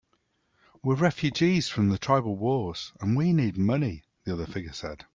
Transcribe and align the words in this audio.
"We're 0.81 0.95
refugees 0.95 1.67
from 1.69 1.89
the 1.89 1.99
tribal 1.99 2.35
wars, 2.35 2.91
and 3.01 3.15
we 3.15 3.33
need 3.33 3.55
money," 3.55 4.03
the 4.23 4.33
other 4.33 4.47
figure 4.47 4.73
said. 4.73 5.05